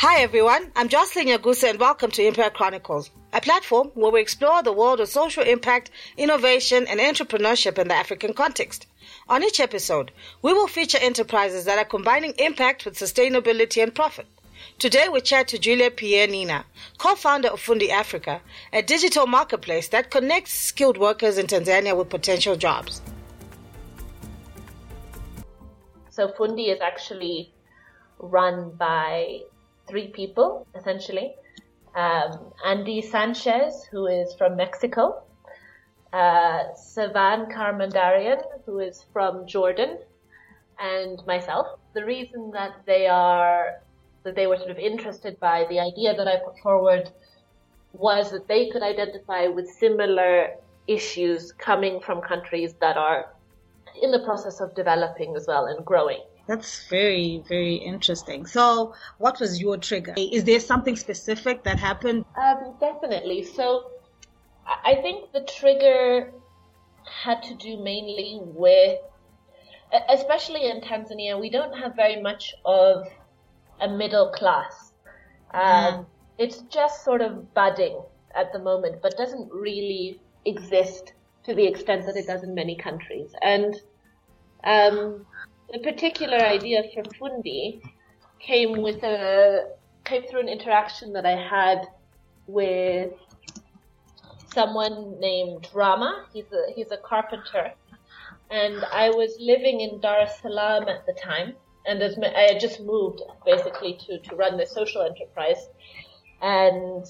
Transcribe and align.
Hi 0.00 0.22
everyone, 0.22 0.72
I'm 0.76 0.88
Jocelyn 0.88 1.26
Yagusa 1.26 1.68
and 1.68 1.78
welcome 1.78 2.10
to 2.12 2.24
Impact 2.24 2.56
Chronicles, 2.56 3.10
a 3.34 3.40
platform 3.42 3.88
where 3.92 4.10
we 4.10 4.22
explore 4.22 4.62
the 4.62 4.72
world 4.72 4.98
of 4.98 5.10
social 5.10 5.42
impact, 5.42 5.90
innovation, 6.16 6.86
and 6.88 6.98
entrepreneurship 6.98 7.78
in 7.78 7.88
the 7.88 7.94
African 7.94 8.32
context. 8.32 8.86
On 9.28 9.44
each 9.44 9.60
episode, 9.60 10.10
we 10.40 10.54
will 10.54 10.68
feature 10.68 10.96
enterprises 11.02 11.66
that 11.66 11.76
are 11.76 11.84
combining 11.84 12.32
impact 12.38 12.86
with 12.86 12.98
sustainability 12.98 13.82
and 13.82 13.94
profit. 13.94 14.26
Today 14.78 15.10
we 15.10 15.20
chat 15.20 15.48
to 15.48 15.58
Julia 15.58 15.90
Pierre 15.90 16.28
Nina, 16.28 16.64
co-founder 16.96 17.48
of 17.48 17.60
Fundi 17.60 17.90
Africa, 17.90 18.40
a 18.72 18.80
digital 18.80 19.26
marketplace 19.26 19.88
that 19.88 20.10
connects 20.10 20.54
skilled 20.54 20.96
workers 20.96 21.36
in 21.36 21.46
Tanzania 21.46 21.94
with 21.94 22.08
potential 22.08 22.56
jobs. 22.56 23.02
So 26.08 26.28
Fundi 26.28 26.72
is 26.72 26.80
actually 26.80 27.52
run 28.18 28.70
by 28.70 29.40
three 29.90 30.08
people, 30.08 30.66
essentially. 30.74 31.34
Um, 31.94 32.52
Andy 32.64 33.02
Sanchez, 33.02 33.84
who 33.90 34.06
is 34.06 34.34
from 34.34 34.56
Mexico, 34.56 35.22
uh, 36.12 36.74
Savan 36.74 37.46
Karmandarian, 37.46 38.40
who 38.64 38.78
is 38.78 39.04
from 39.12 39.46
Jordan, 39.46 39.98
and 40.78 41.24
myself. 41.26 41.66
The 41.92 42.04
reason 42.04 42.50
that 42.52 42.82
they 42.86 43.06
are 43.06 43.80
that 44.22 44.34
they 44.34 44.46
were 44.46 44.56
sort 44.56 44.70
of 44.70 44.78
interested 44.78 45.38
by 45.40 45.66
the 45.70 45.80
idea 45.80 46.14
that 46.14 46.28
I 46.28 46.36
put 46.44 46.58
forward 46.58 47.10
was 47.92 48.30
that 48.30 48.46
they 48.48 48.68
could 48.68 48.82
identify 48.82 49.46
with 49.46 49.68
similar 49.68 50.50
issues 50.86 51.52
coming 51.52 52.00
from 52.00 52.20
countries 52.20 52.74
that 52.80 52.96
are 52.96 53.32
in 54.02 54.10
the 54.10 54.20
process 54.20 54.60
of 54.60 54.74
developing 54.74 55.34
as 55.36 55.46
well 55.46 55.66
and 55.66 55.84
growing. 55.84 56.20
That's 56.46 56.88
very, 56.88 57.42
very 57.48 57.76
interesting. 57.76 58.46
So, 58.46 58.94
what 59.18 59.38
was 59.40 59.60
your 59.60 59.76
trigger? 59.76 60.14
Is 60.16 60.44
there 60.44 60.60
something 60.60 60.96
specific 60.96 61.62
that 61.64 61.78
happened? 61.78 62.24
Um, 62.36 62.74
definitely. 62.80 63.44
So, 63.44 63.90
I 64.66 64.96
think 64.96 65.32
the 65.32 65.42
trigger 65.42 66.32
had 67.04 67.42
to 67.44 67.54
do 67.54 67.82
mainly 67.82 68.40
with, 68.42 68.98
especially 70.08 70.68
in 70.70 70.80
Tanzania, 70.80 71.40
we 71.40 71.50
don't 71.50 71.76
have 71.76 71.96
very 71.96 72.20
much 72.20 72.54
of 72.64 73.06
a 73.80 73.88
middle 73.88 74.30
class. 74.30 74.92
Um, 75.52 75.60
mm. 75.62 76.06
It's 76.38 76.58
just 76.62 77.04
sort 77.04 77.20
of 77.20 77.52
budding 77.54 78.00
at 78.34 78.52
the 78.52 78.58
moment, 78.58 79.02
but 79.02 79.16
doesn't 79.16 79.52
really 79.52 80.20
exist 80.44 81.12
to 81.44 81.54
the 81.54 81.66
extent 81.66 82.06
that 82.06 82.16
it 82.16 82.26
does 82.26 82.42
in 82.42 82.54
many 82.54 82.76
countries. 82.76 83.32
And 83.42 83.74
um, 84.64 85.26
the 85.72 85.78
particular 85.78 86.38
idea 86.38 86.82
for 86.92 87.02
Fundi 87.14 87.80
came 88.38 88.82
with 88.82 89.02
a 89.02 89.68
came 90.04 90.24
through 90.24 90.40
an 90.40 90.48
interaction 90.48 91.12
that 91.12 91.26
I 91.26 91.36
had 91.36 91.86
with 92.46 93.12
someone 94.52 95.20
named 95.20 95.68
Rama. 95.72 96.26
He's 96.32 96.50
a 96.52 96.72
he's 96.74 96.90
a 96.90 96.96
carpenter, 96.96 97.72
and 98.50 98.84
I 98.92 99.10
was 99.10 99.36
living 99.38 99.80
in 99.80 100.00
Dar 100.00 100.20
es 100.20 100.40
Salaam 100.40 100.88
at 100.88 101.06
the 101.06 101.12
time, 101.12 101.54
and 101.86 102.02
as 102.02 102.18
I 102.18 102.52
had 102.52 102.60
just 102.60 102.80
moved 102.80 103.22
basically 103.44 103.98
to 104.06 104.18
to 104.18 104.36
run 104.36 104.56
this 104.56 104.72
social 104.72 105.02
enterprise, 105.02 105.68
and 106.42 107.04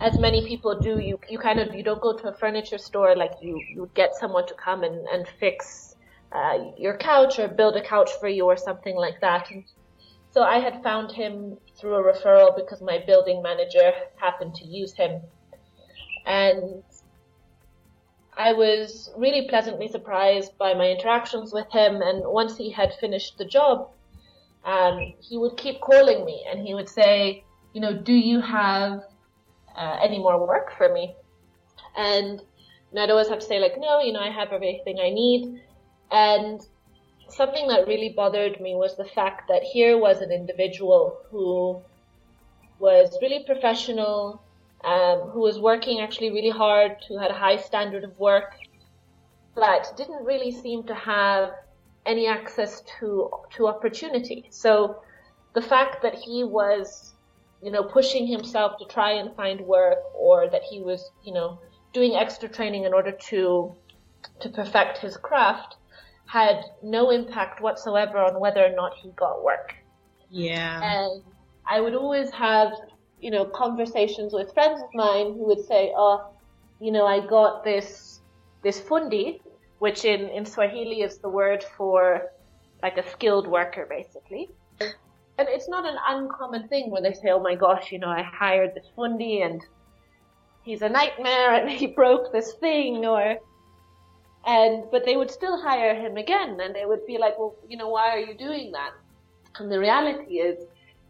as 0.00 0.18
many 0.18 0.46
people 0.46 0.78
do, 0.78 0.98
you 0.98 1.18
you 1.28 1.38
kind 1.38 1.58
of 1.58 1.74
you 1.74 1.82
don't 1.82 2.00
go 2.00 2.16
to 2.16 2.28
a 2.28 2.34
furniture 2.34 2.78
store 2.78 3.16
like 3.16 3.32
you 3.42 3.60
you 3.74 3.90
get 3.94 4.14
someone 4.14 4.46
to 4.46 4.54
come 4.54 4.84
and 4.84 5.08
and 5.08 5.26
fix 5.40 5.87
uh, 6.32 6.58
your 6.76 6.96
couch 6.96 7.38
or 7.38 7.48
build 7.48 7.76
a 7.76 7.82
couch 7.82 8.10
for 8.20 8.28
you 8.28 8.44
or 8.44 8.56
something 8.56 8.96
like 8.96 9.20
that. 9.20 9.50
And 9.50 9.64
so 10.30 10.42
I 10.42 10.58
had 10.58 10.82
found 10.82 11.10
him 11.12 11.56
through 11.78 11.94
a 11.94 12.12
referral 12.12 12.54
because 12.54 12.82
my 12.82 13.02
building 13.06 13.42
manager 13.42 13.92
happened 14.16 14.54
to 14.56 14.64
use 14.66 14.92
him. 14.92 15.22
And 16.26 16.82
I 18.36 18.52
was 18.52 19.10
really 19.16 19.48
pleasantly 19.48 19.88
surprised 19.88 20.56
by 20.58 20.74
my 20.74 20.90
interactions 20.90 21.52
with 21.52 21.70
him. 21.72 22.02
And 22.02 22.22
once 22.24 22.56
he 22.56 22.70
had 22.70 22.94
finished 23.00 23.38
the 23.38 23.44
job, 23.44 23.90
um, 24.64 25.14
he 25.20 25.38
would 25.38 25.56
keep 25.56 25.80
calling 25.80 26.24
me 26.24 26.44
and 26.48 26.60
he 26.60 26.74
would 26.74 26.88
say, 26.88 27.44
you 27.72 27.80
know, 27.80 27.94
do 27.94 28.12
you 28.12 28.40
have 28.40 29.02
uh, 29.76 29.96
any 30.02 30.18
more 30.18 30.46
work 30.46 30.72
for 30.76 30.92
me? 30.92 31.16
And, 31.96 32.42
and 32.90 33.00
I'd 33.00 33.10
always 33.10 33.28
have 33.28 33.40
to 33.40 33.46
say 33.46 33.58
like, 33.58 33.74
no, 33.78 34.00
you 34.00 34.12
know, 34.12 34.20
I 34.20 34.30
have 34.30 34.52
everything 34.52 34.98
I 35.00 35.10
need. 35.10 35.60
And 36.10 36.60
something 37.28 37.68
that 37.68 37.86
really 37.86 38.10
bothered 38.10 38.60
me 38.60 38.74
was 38.74 38.96
the 38.96 39.04
fact 39.04 39.48
that 39.48 39.62
here 39.62 39.98
was 39.98 40.20
an 40.20 40.32
individual 40.32 41.18
who 41.30 41.82
was 42.78 43.16
really 43.20 43.44
professional, 43.44 44.42
um, 44.84 45.20
who 45.30 45.40
was 45.40 45.58
working 45.58 46.00
actually 46.00 46.30
really 46.30 46.50
hard, 46.50 46.96
who 47.08 47.18
had 47.18 47.30
a 47.30 47.34
high 47.34 47.56
standard 47.56 48.04
of 48.04 48.18
work, 48.18 48.54
but 49.54 49.92
didn't 49.96 50.24
really 50.24 50.52
seem 50.52 50.84
to 50.84 50.94
have 50.94 51.52
any 52.06 52.26
access 52.26 52.82
to 52.98 53.30
to 53.50 53.66
opportunity. 53.66 54.46
So 54.50 55.02
the 55.54 55.60
fact 55.60 56.02
that 56.02 56.14
he 56.14 56.44
was, 56.44 57.14
you 57.62 57.70
know, 57.70 57.82
pushing 57.82 58.26
himself 58.26 58.78
to 58.78 58.84
try 58.86 59.12
and 59.12 59.34
find 59.34 59.60
work, 59.60 59.98
or 60.14 60.48
that 60.48 60.62
he 60.62 60.80
was, 60.80 61.10
you 61.24 61.34
know, 61.34 61.58
doing 61.92 62.14
extra 62.14 62.48
training 62.48 62.84
in 62.84 62.94
order 62.94 63.12
to 63.30 63.74
to 64.40 64.48
perfect 64.48 64.98
his 64.98 65.16
craft, 65.16 65.76
had 66.28 66.62
no 66.82 67.10
impact 67.10 67.60
whatsoever 67.60 68.18
on 68.18 68.38
whether 68.38 68.64
or 68.64 68.74
not 68.74 68.92
he 68.94 69.10
got 69.16 69.42
work. 69.42 69.74
Yeah. 70.30 70.80
And 70.82 71.22
I 71.66 71.80
would 71.80 71.94
always 71.94 72.30
have, 72.30 72.72
you 73.18 73.30
know, 73.30 73.46
conversations 73.46 74.34
with 74.34 74.52
friends 74.52 74.82
of 74.82 74.88
mine 74.94 75.32
who 75.32 75.46
would 75.46 75.64
say, 75.64 75.92
oh, 75.96 76.30
you 76.80 76.92
know, 76.92 77.06
I 77.06 77.26
got 77.26 77.64
this, 77.64 78.20
this 78.62 78.78
fundi, 78.78 79.40
which 79.78 80.04
in, 80.04 80.28
in 80.28 80.44
Swahili 80.44 81.00
is 81.00 81.16
the 81.18 81.30
word 81.30 81.64
for 81.76 82.30
like 82.82 82.98
a 82.98 83.10
skilled 83.10 83.46
worker, 83.46 83.86
basically. 83.88 84.50
And 84.80 85.48
it's 85.48 85.68
not 85.68 85.86
an 85.86 85.96
uncommon 86.06 86.68
thing 86.68 86.90
where 86.90 87.00
they 87.00 87.14
say, 87.14 87.30
oh 87.30 87.40
my 87.40 87.54
gosh, 87.54 87.90
you 87.90 87.98
know, 87.98 88.08
I 88.08 88.22
hired 88.22 88.74
this 88.74 88.86
fundi 88.96 89.46
and 89.46 89.64
he's 90.62 90.82
a 90.82 90.88
nightmare 90.90 91.54
and 91.54 91.70
he 91.80 91.86
broke 91.86 92.32
this 92.32 92.52
thing 92.54 93.06
or, 93.06 93.36
and, 94.46 94.84
but 94.90 95.04
they 95.04 95.16
would 95.16 95.30
still 95.30 95.60
hire 95.60 95.94
him 95.94 96.16
again 96.16 96.58
and 96.60 96.74
they 96.74 96.84
would 96.86 97.06
be 97.06 97.18
like, 97.18 97.38
well, 97.38 97.54
you 97.68 97.76
know, 97.76 97.88
why 97.88 98.10
are 98.10 98.18
you 98.18 98.34
doing 98.34 98.72
that? 98.72 98.92
And 99.58 99.70
the 99.70 99.78
reality 99.78 100.34
is, 100.36 100.66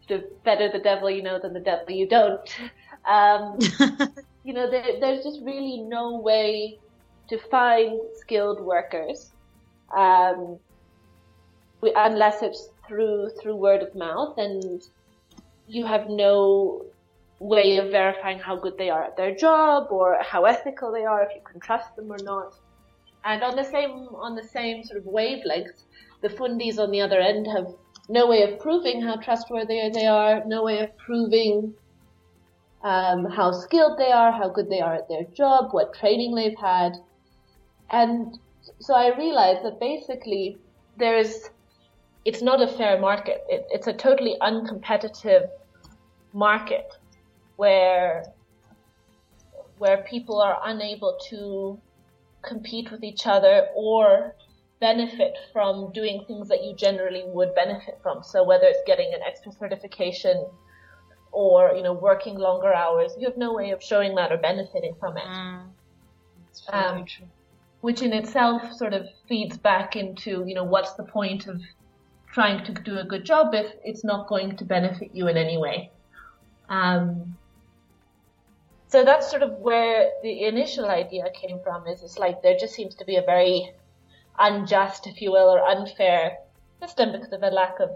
sort 0.07 0.23
of 0.23 0.43
better 0.43 0.71
the 0.71 0.79
devil 0.79 1.09
you 1.09 1.21
know 1.21 1.39
than 1.39 1.53
the 1.53 1.59
devil 1.59 1.91
you 1.91 2.07
don't. 2.07 2.55
Um, 3.05 3.57
you 4.43 4.53
know, 4.53 4.69
there, 4.69 4.99
there's 4.99 5.23
just 5.23 5.39
really 5.41 5.81
no 5.81 6.19
way 6.19 6.77
to 7.29 7.39
find 7.49 7.97
skilled 8.15 8.59
workers, 8.59 9.31
um, 9.95 10.59
we, 11.81 11.93
unless 11.95 12.41
it's 12.41 12.69
through, 12.87 13.29
through 13.41 13.55
word 13.55 13.81
of 13.81 13.95
mouth 13.95 14.37
and 14.37 14.81
you 15.67 15.85
have 15.85 16.09
no 16.09 16.85
way 17.39 17.77
of 17.77 17.91
verifying 17.91 18.39
how 18.39 18.55
good 18.57 18.77
they 18.77 18.89
are 18.89 19.03
at 19.03 19.15
their 19.15 19.33
job 19.33 19.87
or 19.91 20.17
how 20.21 20.43
ethical 20.43 20.91
they 20.91 21.05
are, 21.05 21.23
if 21.23 21.29
you 21.33 21.41
can 21.49 21.59
trust 21.61 21.95
them 21.95 22.11
or 22.11 22.17
not. 22.23 22.53
And 23.25 23.43
on 23.43 23.55
the 23.55 23.63
same 23.63 23.91
on 24.15 24.35
the 24.35 24.43
same 24.43 24.83
sort 24.83 24.99
of 24.99 25.05
wavelength, 25.05 25.83
the 26.21 26.29
fundis 26.29 26.79
on 26.79 26.91
the 26.91 27.01
other 27.01 27.19
end 27.19 27.47
have 27.47 27.67
no 28.07 28.27
way 28.27 28.43
of 28.43 28.59
proving 28.59 29.01
how 29.01 29.17
trustworthy 29.17 29.89
they 29.89 30.07
are, 30.07 30.43
no 30.45 30.63
way 30.63 30.79
of 30.79 30.97
proving 30.97 31.73
um, 32.83 33.25
how 33.25 33.51
skilled 33.51 33.97
they 33.97 34.11
are, 34.11 34.31
how 34.31 34.49
good 34.49 34.69
they 34.69 34.81
are 34.81 34.95
at 34.95 35.07
their 35.09 35.25
job, 35.25 35.73
what 35.73 35.93
training 35.93 36.33
they've 36.33 36.57
had. 36.57 36.93
And 37.91 38.39
so 38.79 38.95
I 38.95 39.15
realized 39.17 39.63
that 39.63 39.79
basically 39.79 40.57
there 40.97 41.17
is, 41.17 41.49
it's 42.25 42.41
not 42.41 42.61
a 42.61 42.67
fair 42.67 42.99
market. 42.99 43.43
It, 43.49 43.67
it's 43.69 43.87
a 43.87 43.93
totally 43.93 44.37
uncompetitive 44.41 45.47
market 46.33 46.93
where, 47.57 48.25
where 49.77 50.03
people 50.09 50.41
are 50.41 50.59
unable 50.63 51.17
to 51.29 51.79
compete 52.41 52.91
with 52.91 53.03
each 53.03 53.27
other 53.27 53.67
or 53.75 54.35
benefit 54.79 55.33
from 55.51 55.91
doing 55.91 56.23
things 56.25 56.47
that 56.47 56.63
you 56.63 56.73
generally 56.75 57.23
would 57.25 57.53
benefit 57.55 57.99
from. 58.01 58.23
So 58.23 58.43
whether 58.43 58.65
it's 58.65 58.79
getting 58.87 59.13
an 59.13 59.19
extra 59.27 59.51
certification 59.51 60.45
or, 61.31 61.73
you 61.75 61.83
know, 61.83 61.93
working 61.93 62.35
longer 62.35 62.73
hours, 62.73 63.11
you 63.17 63.27
have 63.27 63.37
no 63.37 63.53
way 63.53 63.71
of 63.71 63.83
showing 63.83 64.15
that 64.15 64.31
or 64.31 64.37
benefiting 64.37 64.95
from 64.99 65.17
it. 65.17 65.23
Mm. 65.25 65.63
Um, 66.71 67.05
which 67.81 68.01
in 68.01 68.13
itself 68.13 68.73
sort 68.73 68.93
of 68.93 69.07
feeds 69.27 69.57
back 69.57 69.95
into, 69.95 70.43
you 70.45 70.55
know, 70.55 70.63
what's 70.63 70.93
the 70.93 71.03
point 71.03 71.47
of 71.47 71.61
trying 72.31 72.63
to 72.65 72.73
do 72.83 72.97
a 72.99 73.03
good 73.03 73.25
job 73.25 73.53
if 73.53 73.73
it's 73.83 74.03
not 74.03 74.27
going 74.27 74.55
to 74.57 74.65
benefit 74.65 75.11
you 75.13 75.27
in 75.27 75.37
any 75.37 75.57
way. 75.57 75.91
Um, 76.69 77.37
so 78.89 79.05
that's 79.05 79.29
sort 79.29 79.43
of 79.43 79.51
where 79.59 80.11
the 80.23 80.43
initial 80.43 80.85
idea 80.85 81.25
came 81.33 81.59
from. 81.63 81.87
Is 81.87 82.03
it's 82.03 82.17
like 82.17 82.41
there 82.41 82.57
just 82.59 82.73
seems 82.73 82.95
to 82.95 83.05
be 83.05 83.15
a 83.15 83.21
very 83.21 83.71
unjust, 84.37 85.07
if 85.07 85.21
you 85.21 85.31
will, 85.31 85.49
or 85.49 85.61
unfair 85.61 86.37
system 86.81 87.11
because 87.11 87.31
of 87.31 87.43
a 87.43 87.49
lack 87.49 87.79
of 87.79 87.91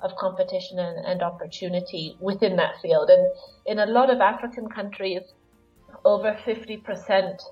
of 0.00 0.16
competition 0.16 0.78
and, 0.78 1.04
and 1.04 1.22
opportunity 1.22 2.16
within 2.20 2.56
that 2.56 2.80
field. 2.80 3.10
And 3.10 3.30
in 3.66 3.78
a 3.80 3.86
lot 3.86 4.08
of 4.10 4.20
African 4.20 4.66
countries, 4.68 5.20
over 6.06 6.38
50% 6.46 7.42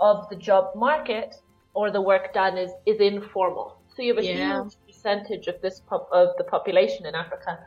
of 0.00 0.28
the 0.30 0.36
job 0.36 0.74
market 0.74 1.34
or 1.74 1.90
the 1.90 2.00
work 2.00 2.32
done 2.32 2.56
is, 2.56 2.70
is 2.86 2.98
informal. 2.98 3.78
So 3.94 4.02
you 4.02 4.14
have 4.14 4.24
a 4.24 4.26
yeah. 4.26 4.62
huge 4.62 4.74
percentage 4.86 5.48
of 5.48 5.60
this 5.60 5.82
pop, 5.86 6.08
of 6.12 6.28
the 6.38 6.44
population 6.44 7.04
in 7.04 7.14
Africa 7.14 7.58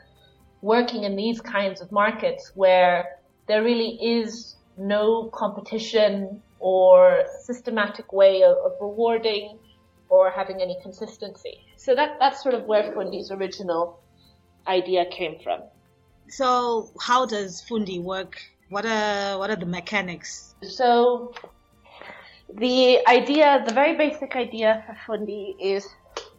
working 0.61 1.03
in 1.03 1.15
these 1.15 1.39
kinds 1.39 1.79
of 1.81 1.91
markets 1.91 2.51
where 2.56 3.19
there 3.47 3.63
really 3.63 4.00
is 4.01 4.55
no 4.77 5.30
competition 5.33 6.42
or 6.60 7.25
systematic 7.44 8.12
way 8.12 8.44
of, 8.44 8.57
of 8.66 8.74
rewarding 8.81 9.57
or 10.10 10.30
having 10.30 10.62
any 10.62 10.77
consistency. 10.81 11.60
So 11.77 11.95
that 11.95 12.18
that's 12.19 12.42
sort 12.44 12.56
of 12.56 12.66
where 12.66 12.94
Fundi's 12.94 13.31
original 13.31 14.00
idea 14.68 15.06
came 15.06 15.39
from. 15.44 15.62
So 16.27 16.89
how 17.00 17.25
does 17.25 17.62
Fundi 17.62 18.01
work? 18.01 18.39
What 18.69 18.86
are 18.86 19.38
what 19.38 19.50
are 19.50 19.56
the 19.56 19.66
mechanics? 19.66 20.56
So 20.63 21.33
the 22.54 23.06
idea, 23.07 23.63
the 23.68 23.74
very 23.74 23.95
basic 23.95 24.36
idea 24.36 24.83
for 24.86 25.18
Fundi 25.18 25.56
is 25.60 25.88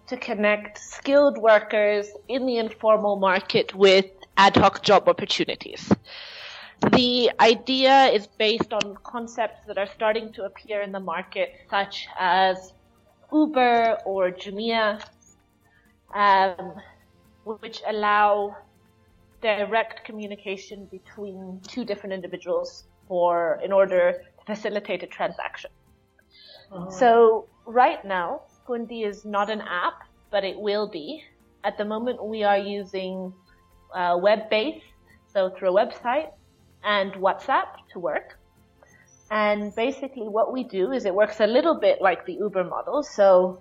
to 0.07 0.17
connect 0.17 0.79
skilled 0.79 1.37
workers 1.39 2.09
in 2.29 2.47
the 2.47 2.59
informal 2.59 3.17
market 3.17 3.75
with 3.75 4.07
ad 4.37 4.57
hoc 4.57 4.83
job 4.83 5.09
opportunities. 5.09 5.91
The 6.81 7.31
idea 7.41 8.07
is 8.07 8.27
based 8.27 8.73
on 8.73 8.97
concepts 9.03 9.67
that 9.67 9.79
are 9.79 9.89
starting 9.95 10.33
to 10.35 10.45
appear 10.45 10.83
in 10.83 10.93
the 10.93 11.01
market, 11.01 11.55
such 11.71 12.07
as 12.19 12.75
Uber 13.33 13.99
or 14.05 14.31
Jumia, 14.31 15.03
um, 16.15 16.75
which 17.45 17.83
allow 17.87 18.57
direct 19.41 20.05
communication 20.05 20.87
between 20.87 21.61
two 21.67 21.85
different 21.85 22.13
individuals 22.13 22.85
for 23.09 23.61
in 23.65 23.73
order 23.73 24.23
to 24.39 24.45
facilitate 24.45 25.03
a 25.03 25.07
transaction. 25.07 25.71
Oh. 26.71 26.91
So 26.91 27.47
right 27.65 28.05
now, 28.05 28.43
Fundi 28.67 29.07
is 29.07 29.25
not 29.25 29.49
an 29.51 29.63
app, 29.63 30.03
but 30.31 30.45
it 30.45 30.59
will 30.59 30.89
be. 30.89 31.25
At 31.65 31.79
the 31.79 31.85
moment, 31.85 32.23
we 32.23 32.43
are 32.45 32.59
using 32.59 33.33
uh, 33.95 34.19
web-based, 34.21 34.85
so 35.33 35.51
through 35.51 35.77
a 35.77 35.87
website 35.87 36.31
and 36.87 37.13
WhatsApp 37.15 37.67
to 37.93 37.99
work. 37.99 38.39
And 39.31 39.75
basically 39.75 40.29
what 40.29 40.53
we 40.53 40.63
do 40.63 40.93
is 40.93 41.05
it 41.05 41.15
works 41.15 41.41
a 41.41 41.47
little 41.47 41.75
bit 41.75 42.01
like 42.01 42.25
the 42.25 42.35
Uber 42.35 42.63
model. 42.65 43.03
So 43.03 43.59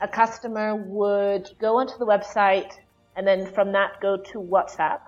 a 0.00 0.08
customer 0.08 0.74
would 0.74 1.48
go 1.60 1.76
onto 1.76 1.96
the 1.96 2.04
website 2.04 2.72
and 3.14 3.26
then 3.26 3.46
from 3.46 3.72
that 3.72 4.00
go 4.00 4.16
to 4.16 4.38
WhatsApp 4.40 5.00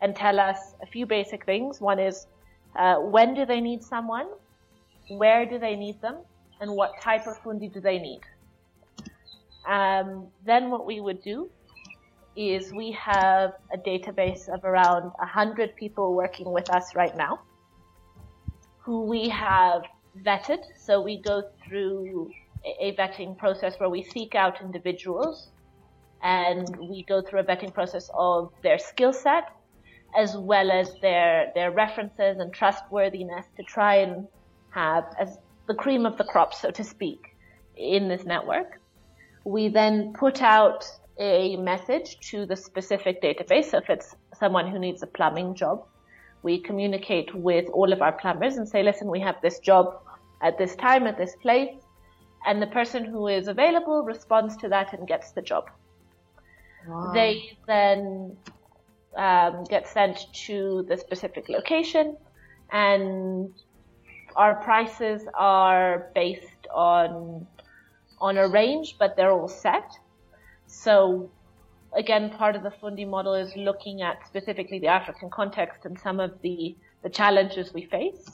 and 0.00 0.14
tell 0.14 0.38
us 0.38 0.58
a 0.80 0.86
few 0.86 1.04
basic 1.04 1.44
things. 1.44 1.80
One 1.80 1.98
is, 1.98 2.26
uh, 2.76 2.96
when 3.00 3.34
do 3.34 3.44
they 3.44 3.60
need 3.60 3.82
someone? 3.82 4.28
Where 5.08 5.44
do 5.44 5.58
they 5.58 5.74
need 5.74 6.00
them? 6.00 6.16
And 6.60 6.70
what 6.70 7.00
type 7.02 7.26
of 7.26 7.42
fundi 7.42 7.72
do 7.72 7.80
they 7.80 7.98
need? 7.98 8.20
Um, 9.66 10.28
then 10.46 10.70
what 10.70 10.86
we 10.86 11.00
would 11.00 11.22
do 11.22 11.50
is 12.36 12.72
we 12.72 12.92
have 12.92 13.52
a 13.72 13.78
database 13.78 14.48
of 14.48 14.64
around 14.64 15.04
100 15.18 15.76
people 15.76 16.14
working 16.14 16.50
with 16.52 16.70
us 16.70 16.94
right 16.94 17.16
now 17.16 17.40
who 18.78 19.02
we 19.02 19.28
have 19.28 19.82
vetted. 20.24 20.64
So 20.76 21.00
we 21.00 21.18
go 21.18 21.42
through 21.64 22.30
a 22.80 22.94
vetting 22.96 23.36
process 23.36 23.78
where 23.78 23.88
we 23.88 24.02
seek 24.02 24.34
out 24.34 24.60
individuals 24.60 25.48
and 26.22 26.76
we 26.76 27.04
go 27.04 27.22
through 27.22 27.40
a 27.40 27.44
vetting 27.44 27.72
process 27.72 28.10
of 28.14 28.52
their 28.62 28.78
skill 28.78 29.12
set 29.12 29.44
as 30.16 30.36
well 30.36 30.70
as 30.72 30.92
their 31.00 31.52
their 31.54 31.70
references 31.70 32.38
and 32.38 32.52
trustworthiness 32.52 33.46
to 33.56 33.62
try 33.62 33.96
and 33.96 34.26
have 34.70 35.04
as 35.18 35.38
the 35.68 35.74
cream 35.74 36.04
of 36.04 36.18
the 36.18 36.24
crop, 36.24 36.52
so 36.52 36.70
to 36.70 36.82
speak, 36.82 37.36
in 37.76 38.08
this 38.08 38.24
network. 38.24 38.80
We 39.44 39.68
then 39.68 40.12
put 40.12 40.42
out 40.42 40.84
a 41.20 41.56
message 41.56 42.18
to 42.30 42.46
the 42.46 42.56
specific 42.56 43.22
database. 43.22 43.66
So 43.66 43.78
if 43.78 43.90
it's 43.90 44.16
someone 44.34 44.66
who 44.68 44.78
needs 44.78 45.02
a 45.02 45.06
plumbing 45.06 45.54
job, 45.54 45.86
we 46.42 46.58
communicate 46.58 47.34
with 47.34 47.68
all 47.68 47.92
of 47.92 48.00
our 48.00 48.12
plumbers 48.12 48.56
and 48.56 48.66
say, 48.66 48.82
listen, 48.82 49.08
we 49.08 49.20
have 49.20 49.36
this 49.42 49.58
job 49.60 50.00
at 50.42 50.56
this 50.58 50.74
time, 50.74 51.06
at 51.06 51.18
this 51.18 51.36
place. 51.36 51.76
And 52.46 52.60
the 52.60 52.66
person 52.68 53.04
who 53.04 53.28
is 53.28 53.48
available 53.48 54.02
responds 54.02 54.56
to 54.58 54.68
that 54.70 54.94
and 54.94 55.06
gets 55.06 55.32
the 55.32 55.42
job. 55.42 55.70
Wow. 56.88 57.12
They 57.12 57.58
then 57.66 58.36
um, 59.14 59.64
get 59.64 59.86
sent 59.86 60.26
to 60.46 60.86
the 60.88 60.96
specific 60.96 61.50
location 61.50 62.16
and 62.72 63.52
our 64.36 64.54
prices 64.62 65.22
are 65.34 66.10
based 66.14 66.66
on 66.74 67.46
on 68.20 68.36
a 68.36 68.46
range, 68.48 68.96
but 68.98 69.16
they're 69.16 69.32
all 69.32 69.48
set. 69.48 69.92
So 70.70 71.30
again, 71.92 72.30
part 72.30 72.56
of 72.56 72.62
the 72.62 72.70
Fundi 72.70 73.06
model 73.06 73.34
is 73.34 73.54
looking 73.56 74.02
at 74.02 74.26
specifically 74.26 74.78
the 74.78 74.86
African 74.86 75.28
context 75.28 75.84
and 75.84 75.98
some 75.98 76.20
of 76.20 76.40
the, 76.42 76.76
the 77.02 77.10
challenges 77.10 77.74
we 77.74 77.84
face. 77.84 78.24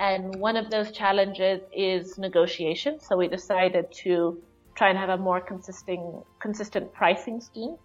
And 0.00 0.34
one 0.36 0.56
of 0.56 0.70
those 0.70 0.90
challenges 0.90 1.60
is 1.72 2.18
negotiation. 2.18 2.98
So 3.00 3.16
we 3.16 3.28
decided 3.28 3.92
to 4.04 4.42
try 4.74 4.90
and 4.90 4.98
have 4.98 5.08
a 5.08 5.16
more 5.16 5.40
consistent, 5.40 6.24
consistent 6.40 6.92
pricing 6.92 7.40
scheme. 7.40 7.76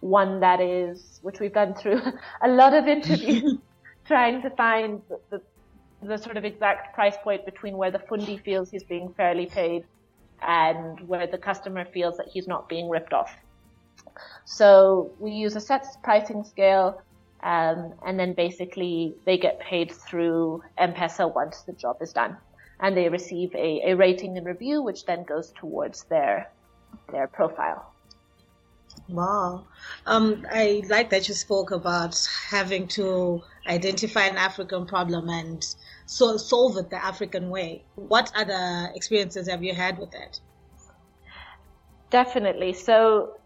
One 0.00 0.40
that 0.40 0.60
is, 0.60 1.20
which 1.22 1.40
we've 1.40 1.54
done 1.54 1.74
through 1.74 2.02
a 2.42 2.48
lot 2.48 2.74
of 2.74 2.86
interviews, 2.86 3.58
trying 4.06 4.42
to 4.42 4.50
find 4.50 5.00
the, 5.08 5.20
the, 5.30 5.42
the 6.06 6.18
sort 6.18 6.36
of 6.36 6.44
exact 6.44 6.94
price 6.94 7.16
point 7.22 7.46
between 7.46 7.76
where 7.76 7.92
the 7.92 8.00
fundi 8.00 8.42
feels 8.44 8.70
he's 8.70 8.84
being 8.84 9.14
fairly 9.16 9.46
paid 9.46 9.84
and 10.42 11.00
where 11.08 11.26
the 11.26 11.38
customer 11.38 11.84
feels 11.84 12.16
that 12.16 12.28
he's 12.32 12.46
not 12.46 12.68
being 12.68 12.88
ripped 12.88 13.12
off. 13.12 13.34
So 14.44 15.12
we 15.18 15.32
use 15.32 15.56
a 15.56 15.60
set 15.60 15.86
pricing 16.02 16.44
scale, 16.44 17.00
um, 17.42 17.94
and 18.06 18.18
then 18.18 18.34
basically 18.34 19.14
they 19.24 19.38
get 19.38 19.60
paid 19.60 19.92
through 19.92 20.62
M-Pesa 20.78 21.34
once 21.34 21.62
the 21.62 21.72
job 21.72 21.96
is 22.00 22.12
done, 22.12 22.36
and 22.80 22.96
they 22.96 23.08
receive 23.08 23.54
a, 23.54 23.90
a 23.90 23.94
rating 23.94 24.36
and 24.36 24.46
review, 24.46 24.82
which 24.82 25.04
then 25.04 25.24
goes 25.24 25.52
towards 25.58 26.04
their 26.04 26.50
their 27.10 27.26
profile. 27.26 27.92
Wow. 29.08 29.64
Um, 30.06 30.46
I 30.50 30.82
like 30.88 31.10
that 31.10 31.28
you 31.28 31.34
spoke 31.34 31.70
about 31.70 32.16
having 32.48 32.86
to 32.88 33.42
identify 33.66 34.22
an 34.22 34.36
African 34.36 34.86
problem 34.86 35.28
and 35.28 35.66
so 36.06 36.36
solve 36.36 36.76
it 36.76 36.90
the 36.90 37.02
African 37.02 37.50
way. 37.50 37.84
What 37.94 38.30
other 38.34 38.90
experiences 38.94 39.48
have 39.48 39.62
you 39.62 39.74
had 39.74 39.98
with 39.98 40.10
that? 40.12 40.38
Definitely. 42.10 42.74
So 42.74 43.36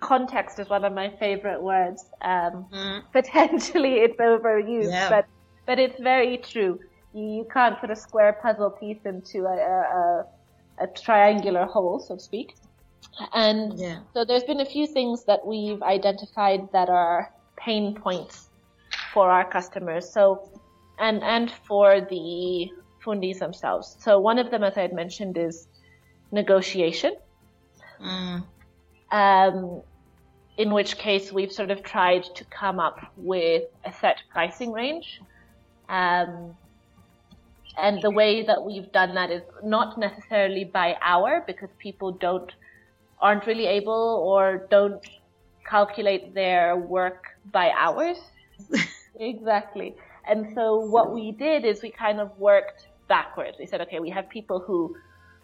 context 0.00 0.58
is 0.58 0.68
one 0.68 0.84
of 0.84 0.92
my 0.92 1.10
favorite 1.18 1.62
words. 1.62 2.04
Um, 2.20 2.66
mm. 2.72 3.02
Potentially 3.12 3.94
it's 3.94 4.18
overused, 4.18 4.90
yeah. 4.90 5.08
but 5.08 5.26
but 5.66 5.78
it's 5.78 6.00
very 6.00 6.38
true. 6.38 6.80
You, 7.14 7.24
you, 7.24 7.46
can't 7.52 7.78
put 7.78 7.90
a 7.90 7.96
square 7.96 8.38
puzzle 8.42 8.70
piece 8.70 9.04
into 9.04 9.44
a, 9.44 9.56
a, 9.56 10.24
a 10.84 10.86
triangular 10.86 11.66
hole, 11.66 12.00
so 12.00 12.16
to 12.16 12.20
speak. 12.20 12.54
And 13.34 13.78
yeah. 13.78 14.00
so 14.14 14.24
there's 14.24 14.44
been 14.44 14.60
a 14.60 14.66
few 14.66 14.86
things 14.86 15.24
that 15.24 15.46
we've 15.46 15.82
identified 15.82 16.72
that 16.72 16.88
are 16.88 17.32
pain 17.56 17.94
points 17.94 18.48
for 19.12 19.30
our 19.30 19.48
customers. 19.48 20.08
So 20.08 20.48
and 21.00 21.22
and 21.22 21.50
for 21.66 22.00
the 22.00 22.70
fundis 23.04 23.38
themselves. 23.38 23.96
So 24.00 24.18
one 24.18 24.38
of 24.38 24.50
them, 24.50 24.62
as 24.64 24.76
I 24.76 24.82
had 24.82 24.92
mentioned, 24.92 25.36
is 25.38 25.68
negotiation. 26.32 27.16
Mm. 28.00 28.44
Um, 29.10 29.82
in 30.58 30.72
which 30.72 30.98
case 30.98 31.32
we've 31.32 31.52
sort 31.52 31.70
of 31.70 31.82
tried 31.82 32.24
to 32.34 32.44
come 32.46 32.80
up 32.80 33.12
with 33.16 33.62
a 33.84 33.92
set 33.92 34.18
pricing 34.30 34.72
range. 34.72 35.20
Um, 35.88 36.56
and 37.78 38.02
the 38.02 38.10
way 38.10 38.42
that 38.42 38.64
we've 38.64 38.90
done 38.90 39.14
that 39.14 39.30
is 39.30 39.42
not 39.62 39.98
necessarily 39.98 40.64
by 40.64 40.96
hour 41.00 41.44
because 41.46 41.70
people 41.78 42.10
don't 42.10 42.52
aren't 43.20 43.46
really 43.46 43.66
able 43.66 44.22
or 44.24 44.66
don't 44.70 45.04
calculate 45.64 46.34
their 46.34 46.76
work 46.76 47.26
by 47.52 47.70
hours. 47.70 48.18
exactly. 49.20 49.94
And 50.28 50.52
so 50.54 50.76
what 50.76 51.12
we 51.12 51.32
did 51.32 51.64
is 51.64 51.82
we 51.82 51.90
kind 51.90 52.20
of 52.20 52.36
worked 52.38 52.88
backwards. 53.08 53.56
We 53.58 53.66
said, 53.66 53.80
okay, 53.82 54.00
we 54.00 54.10
have 54.10 54.28
people 54.28 54.60
who, 54.60 54.94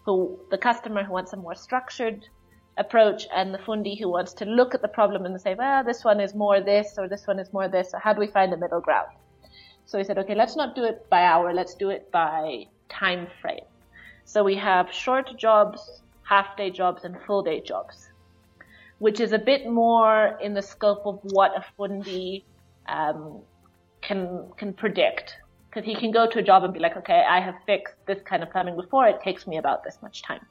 who, 0.04 0.38
the 0.50 0.58
customer 0.58 1.02
who 1.04 1.12
wants 1.12 1.32
a 1.32 1.36
more 1.36 1.54
structured 1.54 2.28
approach 2.76 3.26
and 3.34 3.54
the 3.54 3.58
fundi 3.58 3.98
who 3.98 4.08
wants 4.10 4.34
to 4.34 4.44
look 4.44 4.74
at 4.74 4.82
the 4.82 4.88
problem 4.88 5.24
and 5.24 5.40
say, 5.40 5.54
well, 5.54 5.84
this 5.84 6.04
one 6.04 6.20
is 6.20 6.34
more 6.34 6.60
this 6.60 6.98
or 6.98 7.08
this 7.08 7.26
one 7.26 7.38
is 7.38 7.52
more 7.52 7.68
this. 7.68 7.90
So 7.92 7.98
how 7.98 8.12
do 8.12 8.20
we 8.20 8.26
find 8.26 8.52
a 8.52 8.56
middle 8.56 8.80
ground? 8.80 9.08
So 9.86 9.98
we 9.98 10.04
said, 10.04 10.18
okay, 10.18 10.34
let's 10.34 10.56
not 10.56 10.74
do 10.74 10.84
it 10.84 11.08
by 11.10 11.22
hour. 11.22 11.54
Let's 11.54 11.74
do 11.74 11.90
it 11.90 12.10
by 12.10 12.66
time 12.88 13.28
frame. 13.40 13.64
So 14.24 14.44
we 14.44 14.56
have 14.56 14.92
short 14.92 15.36
jobs, 15.38 16.02
half 16.22 16.56
day 16.56 16.70
jobs 16.70 17.04
and 17.04 17.16
full 17.26 17.42
day 17.42 17.60
jobs. 17.60 18.08
which 18.98 19.20
is 19.20 19.32
a 19.32 19.38
bit 19.38 19.68
more 19.68 20.38
in 20.40 20.54
the 20.54 20.62
scope 20.62 21.02
of 21.06 21.18
what 21.22 21.52
a 21.56 21.64
fundi 21.76 22.44
um, 22.86 23.42
can 24.04 24.50
can 24.56 24.72
predict. 24.72 25.36
Because 25.68 25.84
he 25.84 25.96
can 25.96 26.12
go 26.12 26.28
to 26.28 26.38
a 26.38 26.42
job 26.42 26.62
and 26.62 26.72
be 26.72 26.78
like, 26.78 26.96
okay, 26.96 27.24
I 27.28 27.40
have 27.40 27.56
fixed 27.66 27.94
this 28.06 28.22
kind 28.22 28.44
of 28.44 28.50
plumbing 28.52 28.76
before. 28.76 29.08
It 29.08 29.20
takes 29.22 29.44
me 29.44 29.56
about 29.56 29.82
this 29.82 29.98
much 30.02 30.22
time. 30.22 30.46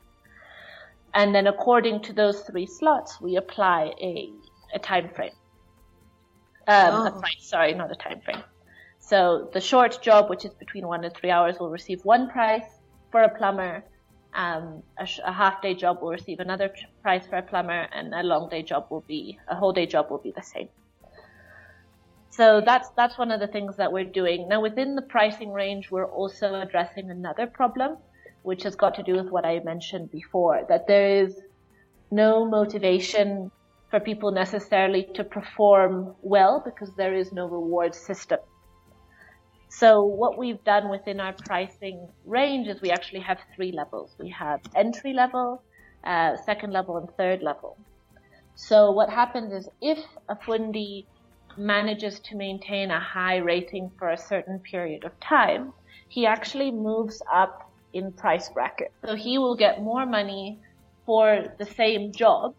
And 1.13 1.33
then 1.33 1.47
according 1.47 2.01
to 2.01 2.13
those 2.13 2.41
three 2.41 2.65
slots, 2.65 3.21
we 3.21 3.37
apply 3.37 3.93
a, 4.01 4.29
a 4.73 4.79
time 4.79 5.09
frame. 5.15 5.31
Um, 6.67 6.93
oh. 6.93 7.19
price, 7.19 7.37
sorry, 7.39 7.73
not 7.73 7.91
a 7.91 7.95
time 7.95 8.19
frame. 8.21 8.43
So 8.99 9.49
the 9.53 9.61
short 9.61 10.01
job, 10.01 10.29
which 10.29 10.43
is 10.43 10.53
between 10.53 10.87
one 10.87 11.03
and 11.03 11.13
three 11.13 11.29
hours, 11.29 11.59
will 11.59 11.69
receive 11.69 12.03
one 12.03 12.29
price 12.29 12.65
for 13.11 13.21
a 13.21 13.29
plumber. 13.29 13.83
Um, 14.33 14.81
a, 14.97 15.05
sh- 15.05 15.19
a, 15.23 15.31
half 15.31 15.61
day 15.61 15.75
job 15.75 16.01
will 16.01 16.09
receive 16.09 16.39
another 16.39 16.73
price 17.03 17.27
for 17.27 17.37
a 17.37 17.43
plumber, 17.43 17.87
and 17.93 18.13
a 18.13 18.23
long 18.23 18.49
day 18.49 18.63
job 18.63 18.87
will 18.89 19.05
be 19.07 19.37
a 19.47 19.55
whole 19.55 19.71
day 19.71 19.85
job 19.85 20.09
will 20.09 20.17
be 20.17 20.31
the 20.31 20.41
same. 20.41 20.69
So 22.35 22.61
that's 22.65 22.89
that's 22.97 23.15
one 23.19 23.29
of 23.29 23.39
the 23.39 23.47
things 23.55 23.75
that 23.77 23.93
we're 23.93 24.11
doing 24.21 24.47
now. 24.47 24.59
Within 24.59 24.95
the 24.95 25.03
pricing 25.03 25.53
range, 25.53 25.91
we're 25.91 26.11
also 26.21 26.55
addressing 26.55 27.11
another 27.11 27.45
problem, 27.45 27.97
which 28.41 28.63
has 28.63 28.75
got 28.75 28.95
to 28.95 29.03
do 29.03 29.13
with 29.13 29.29
what 29.29 29.45
I 29.45 29.59
mentioned 29.59 30.09
before, 30.09 30.65
that 30.67 30.87
there 30.87 31.23
is 31.23 31.39
no 32.09 32.43
motivation 32.43 33.51
for 33.91 33.99
people 33.99 34.31
necessarily 34.31 35.03
to 35.13 35.23
perform 35.23 36.15
well 36.23 36.59
because 36.65 36.91
there 36.95 37.13
is 37.13 37.31
no 37.31 37.45
reward 37.45 37.93
system. 37.93 38.39
So 39.69 40.03
what 40.03 40.35
we've 40.35 40.63
done 40.63 40.89
within 40.89 41.19
our 41.19 41.33
pricing 41.33 42.07
range 42.25 42.67
is 42.67 42.81
we 42.81 42.89
actually 42.89 43.21
have 43.21 43.39
three 43.55 43.71
levels. 43.71 44.15
We 44.19 44.29
have 44.29 44.59
entry 44.75 45.13
level, 45.13 45.61
uh, 46.03 46.37
second 46.37 46.73
level, 46.73 46.97
and 46.97 47.09
third 47.15 47.43
level. 47.43 47.77
So 48.55 48.89
what 48.89 49.09
happens 49.11 49.53
is 49.53 49.69
if 49.81 49.99
a 50.29 50.35
fundi 50.35 51.05
manages 51.57 52.19
to 52.21 52.35
maintain 52.35 52.91
a 52.91 52.99
high 52.99 53.37
rating 53.37 53.91
for 53.97 54.09
a 54.09 54.17
certain 54.17 54.59
period 54.59 55.03
of 55.03 55.11
time, 55.19 55.73
he 56.09 56.25
actually 56.25 56.71
moves 56.71 57.21
up 57.31 57.71
in 57.93 58.11
price 58.13 58.49
bracket. 58.49 58.91
So 59.05 59.15
he 59.15 59.37
will 59.37 59.55
get 59.55 59.81
more 59.81 60.05
money 60.05 60.59
for 61.05 61.45
the 61.59 61.65
same 61.65 62.11
job, 62.11 62.53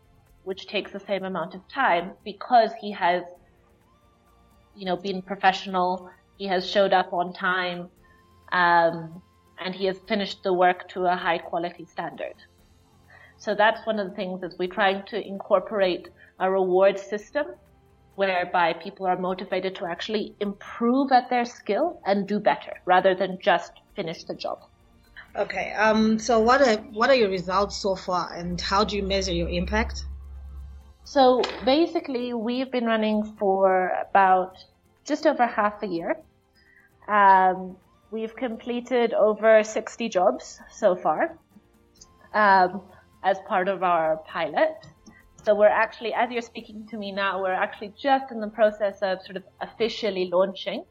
which 0.45 0.67
takes 0.67 0.93
the 0.93 1.01
same 1.01 1.25
amount 1.25 1.55
of 1.55 1.63
time 1.73 2.13
because 2.25 2.71
he 2.81 2.93
has, 2.93 3.23
you 4.77 4.85
know, 4.87 4.97
been 4.97 5.23
professional 5.23 6.11
he 6.37 6.47
has 6.47 6.69
showed 6.69 6.93
up 6.93 7.13
on 7.13 7.33
time, 7.33 7.89
um, 8.53 9.23
and 9.61 9.75
he 9.75 9.87
has 9.87 9.99
finished 10.09 10.43
the 10.43 10.53
work 10.53 10.89
to 10.91 11.05
a 11.07 11.17
high 11.17 11.39
quality 11.39 11.87
standard. 11.87 12.35
So 13.39 13.55
that's 13.55 13.87
one 13.87 13.99
of 13.99 14.09
the 14.09 14.17
things 14.17 14.43
is 14.43 14.57
we're 14.59 14.69
trying 14.69 15.05
to 15.07 15.27
incorporate 15.27 16.09
a 16.41 16.51
reward 16.51 16.99
system 16.99 17.47
whereby 18.17 18.73
people 18.73 19.07
are 19.07 19.19
motivated 19.19 19.75
to 19.77 19.87
actually 19.87 20.35
improve 20.41 21.13
at 21.13 21.31
their 21.31 21.45
skill 21.45 22.01
and 22.07 22.27
do 22.29 22.39
better 22.39 22.75
rather 22.85 23.15
than 23.15 23.39
just 23.41 23.73
finish 23.97 24.25
the 24.25 24.35
job. 24.35 24.61
Okay. 25.37 25.73
Um, 25.73 26.19
so 26.19 26.39
what 26.39 26.63
are 26.63 26.77
what 26.93 27.11
are 27.11 27.17
your 27.17 27.29
results 27.29 27.77
so 27.77 27.97
far, 27.97 28.33
and 28.33 28.61
how 28.61 28.85
do 28.85 28.97
you 28.97 29.03
measure 29.03 29.33
your 29.33 29.49
impact? 29.49 30.05
So 31.03 31.43
basically, 31.65 32.33
we've 32.35 32.71
been 32.71 32.87
running 32.87 33.25
for 33.39 33.93
about 34.09 34.57
just 35.05 35.27
over 35.27 35.47
half 35.47 35.83
a 35.83 35.87
year. 35.87 36.17
Um, 37.09 37.77
we've 38.11 38.35
completed 38.35 39.13
over 39.13 39.63
60 39.63 40.09
jobs 40.09 40.61
so 40.73 40.97
far 40.97 41.37
um, 42.33 42.81
as 43.23 43.39
part 43.47 43.69
of 43.69 43.83
our 43.83 44.19
pilot. 44.19 44.87
So 45.45 45.55
we're 45.55 45.69
actually, 45.69 46.15
as 46.15 46.31
you're 46.31 46.41
speaking 46.43 46.87
to 46.89 46.97
me 46.97 47.13
now, 47.13 47.43
we're 47.43 47.53
actually 47.53 47.93
just 48.01 48.33
in 48.33 48.41
the 48.41 48.49
process 48.49 49.01
of 49.03 49.21
sort 49.23 49.37
of 49.37 49.45
officially 49.61 50.31
launching. 50.33 50.85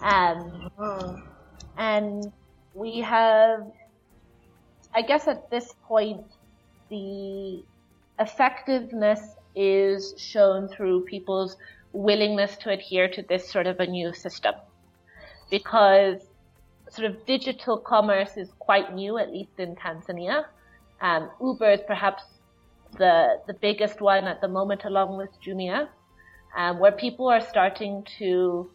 Um, 0.00 0.70
oh. 0.78 1.22
And 1.78 2.30
we 2.74 3.00
have, 3.00 3.66
I 4.94 5.00
guess 5.00 5.26
at 5.26 5.50
this 5.50 5.74
point, 5.84 6.24
the 6.90 7.62
effectiveness 8.18 9.20
is 9.56 10.14
shown 10.18 10.68
through 10.68 11.04
people's 11.04 11.56
willingness 11.92 12.56
to 12.58 12.70
adhere 12.70 13.08
to 13.08 13.22
this 13.22 13.48
sort 13.50 13.66
of 13.66 13.80
a 13.80 13.86
new 13.86 14.12
system. 14.12 14.54
Because 15.50 16.20
sort 16.90 17.10
of 17.10 17.24
digital 17.24 17.78
commerce 17.78 18.36
is 18.36 18.50
quite 18.58 18.94
new, 18.94 19.16
at 19.16 19.32
least 19.32 19.52
in 19.58 19.76
Tanzania. 19.76 20.44
Um, 21.00 21.30
Uber 21.40 21.70
is 21.70 21.80
perhaps 21.86 22.22
the, 22.98 23.40
the 23.46 23.54
biggest 23.54 24.00
one 24.00 24.24
at 24.24 24.40
the 24.40 24.48
moment 24.48 24.84
along 24.84 25.16
with 25.16 25.30
Jumia, 25.40 25.88
um, 26.56 26.78
where 26.78 26.92
people 26.92 27.28
are 27.28 27.40
starting 27.40 28.04
to, 28.18 28.70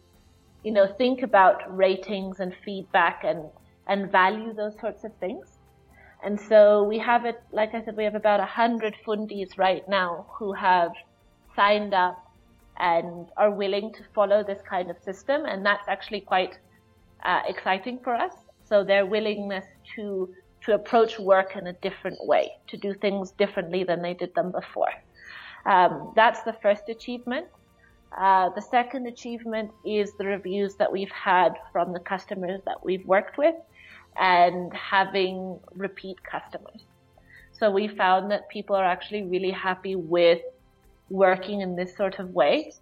you 0.64 0.72
know, 0.72 0.86
think 0.86 1.22
about 1.22 1.76
ratings 1.76 2.40
and 2.40 2.52
feedback 2.64 3.22
and, 3.24 3.44
and 3.86 4.10
value 4.10 4.52
those 4.52 4.78
sorts 4.80 5.04
of 5.04 5.14
things. 5.18 5.46
And 6.24 6.38
so 6.40 6.82
we 6.82 6.98
have 6.98 7.24
it, 7.24 7.40
like 7.52 7.74
I 7.74 7.84
said, 7.84 7.96
we 7.96 8.04
have 8.04 8.16
about 8.16 8.40
a 8.40 8.46
hundred 8.46 8.96
fundis 9.06 9.56
right 9.56 9.88
now 9.88 10.26
who 10.36 10.52
have 10.52 10.90
signed 11.54 11.94
up 11.94 12.24
and 12.78 13.28
are 13.36 13.50
willing 13.50 13.92
to 13.92 14.00
follow 14.14 14.42
this 14.42 14.60
kind 14.68 14.90
of 14.90 14.98
system. 14.98 15.44
And 15.44 15.64
that's 15.64 15.88
actually 15.88 16.20
quite 16.22 16.58
uh, 17.24 17.42
exciting 17.46 18.00
for 18.02 18.14
us. 18.14 18.32
So 18.64 18.84
their 18.84 19.06
willingness 19.06 19.64
to 19.94 20.34
to 20.68 20.74
approach 20.74 21.18
work 21.18 21.56
in 21.56 21.66
a 21.66 21.72
different 21.72 22.18
way, 22.26 22.50
to 22.66 22.76
do 22.76 22.92
things 22.92 23.30
differently 23.30 23.84
than 23.84 24.02
they 24.02 24.12
did 24.12 24.34
them 24.34 24.52
before. 24.52 24.92
Um, 25.64 26.12
that's 26.14 26.42
the 26.42 26.52
first 26.52 26.90
achievement. 26.90 27.46
Uh, 28.16 28.50
the 28.50 28.60
second 28.60 29.06
achievement 29.06 29.70
is 29.86 30.12
the 30.18 30.26
reviews 30.26 30.74
that 30.74 30.92
we've 30.92 31.10
had 31.10 31.54
from 31.72 31.94
the 31.94 32.00
customers 32.00 32.60
that 32.66 32.84
we've 32.84 33.06
worked 33.06 33.38
with 33.38 33.54
and 34.20 34.70
having 34.74 35.58
repeat 35.74 36.22
customers. 36.22 36.82
So 37.52 37.70
we 37.70 37.88
found 37.88 38.30
that 38.30 38.50
people 38.50 38.76
are 38.76 38.84
actually 38.84 39.22
really 39.22 39.50
happy 39.50 39.96
with 39.96 40.42
working 41.08 41.62
in 41.62 41.76
this 41.76 41.96
sort 41.96 42.18
of 42.18 42.34
way 42.34 42.72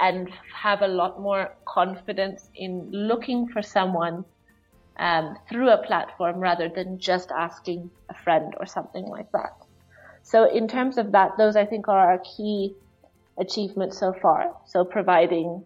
and 0.00 0.30
have 0.54 0.82
a 0.82 0.88
lot 0.88 1.20
more 1.20 1.56
confidence 1.64 2.50
in 2.54 2.88
looking 2.92 3.48
for 3.48 3.62
someone 3.62 4.24
um, 4.96 5.36
through 5.48 5.70
a 5.70 5.78
platform 5.78 6.38
rather 6.38 6.68
than 6.68 6.98
just 6.98 7.30
asking 7.30 7.90
a 8.08 8.14
friend 8.14 8.54
or 8.58 8.66
something 8.66 9.04
like 9.04 9.30
that. 9.32 9.56
So 10.22 10.48
in 10.48 10.68
terms 10.68 10.98
of 10.98 11.12
that, 11.12 11.32
those 11.38 11.56
I 11.56 11.66
think 11.66 11.88
are 11.88 12.12
our 12.12 12.18
key 12.18 12.74
achievements 13.38 13.98
so 13.98 14.12
far. 14.12 14.54
So 14.66 14.84
providing 14.84 15.64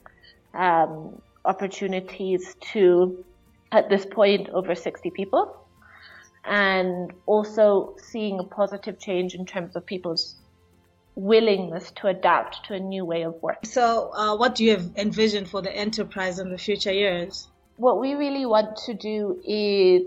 um, 0.55 1.21
opportunities 1.45 2.55
to, 2.73 3.25
at 3.73 3.89
this 3.89 4.07
point, 4.07 4.49
over 4.51 4.75
60 4.75 5.11
people, 5.11 5.57
and 6.45 7.13
also 7.27 7.97
seeing 7.99 8.39
a 8.39 8.45
positive 8.45 8.99
change 8.99 9.35
in 9.35 9.45
terms 9.47 9.77
of 9.77 9.85
people's 9.85 10.37
willingness 11.17 11.91
to 11.93 12.07
adapt 12.09 12.67
to 12.67 12.75
a 12.75 12.79
new 12.79 13.05
way 13.05 13.23
of 13.23 13.35
working. 13.43 13.69
So, 13.69 14.11
uh, 14.15 14.37
what 14.37 14.55
do 14.55 14.65
you 14.65 14.93
envision 14.97 15.47
for 15.47 15.63
the 15.63 15.75
enterprise 15.75 16.39
in 16.39 16.51
the 16.51 16.59
future 16.59 16.93
years? 16.93 17.49
What 17.77 18.01
we 18.01 18.15
really 18.15 18.47
want 18.47 18.77
to 18.87 18.95
do 18.95 19.41
is 19.45 20.03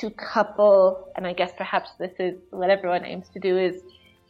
to 0.00 0.10
couple, 0.10 1.08
and 1.16 1.26
I 1.26 1.32
guess 1.32 1.52
perhaps 1.56 1.90
this 1.98 2.12
is 2.18 2.34
what 2.50 2.68
everyone 2.68 3.04
aims 3.04 3.28
to 3.30 3.40
do, 3.40 3.56
is 3.56 3.82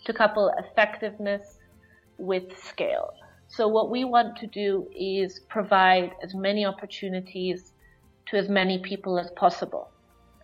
to 0.05 0.13
couple 0.13 0.53
effectiveness 0.59 1.59
with 2.19 2.57
scale. 2.57 3.15
So 3.49 3.67
what 3.67 3.91
we 3.91 4.05
want 4.05 4.37
to 4.39 4.47
do 4.47 4.89
is 4.95 5.41
provide 5.49 6.13
as 6.23 6.35
many 6.35 6.65
opportunities 6.65 7.73
to 8.27 8.37
as 8.37 8.49
many 8.49 8.79
people 8.79 9.19
as 9.19 9.31
possible. 9.33 9.91